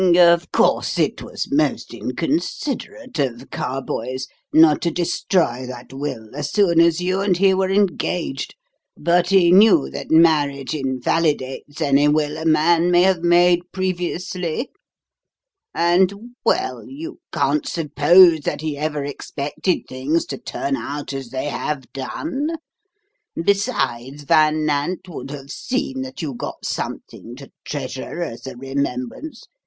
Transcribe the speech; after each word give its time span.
Of 0.17 0.51
course, 0.51 0.97
it 0.97 1.21
was 1.21 1.49
most 1.51 1.93
inconsiderate 1.93 3.19
of 3.19 3.51
Carboys 3.51 4.25
not 4.51 4.81
to 4.81 4.89
destroy 4.89 5.67
that 5.67 5.93
will 5.93 6.33
as 6.35 6.51
soon 6.51 6.79
as 6.81 7.01
you 7.01 7.21
and 7.21 7.37
he 7.37 7.53
were 7.53 7.69
engaged; 7.69 8.55
but 8.97 9.29
he 9.29 9.51
knew 9.51 9.91
that 9.91 10.09
marriage 10.09 10.73
invalidates 10.73 11.81
any 11.81 12.07
will 12.07 12.35
a 12.39 12.45
man 12.45 12.89
may 12.89 13.03
have 13.03 13.21
made 13.21 13.59
previously, 13.71 14.71
and 15.71 16.11
well, 16.43 16.83
you 16.89 17.19
can't 17.31 17.67
suppose 17.67 18.39
that 18.39 18.61
he 18.61 18.75
ever 18.79 19.05
expected 19.05 19.81
things 19.87 20.25
to 20.25 20.39
turn 20.39 20.75
out 20.75 21.13
as 21.13 21.29
they 21.29 21.45
have 21.45 21.93
done. 21.93 22.47
Besides, 23.35 24.23
Van 24.23 24.65
Nant 24.65 25.07
would 25.07 25.29
have 25.29 25.51
seen 25.51 26.01
that 26.01 26.23
you 26.23 26.33
got 26.33 26.65
something 26.65 27.35
to 27.35 27.51
treasure 27.65 28.23
as 28.23 28.47
a 28.47 28.57
remembrance. 28.57 29.43